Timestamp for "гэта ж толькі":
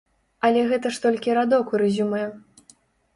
0.71-1.35